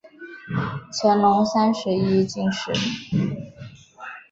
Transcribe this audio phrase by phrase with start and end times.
[0.91, 2.71] 乾隆三十一年进士。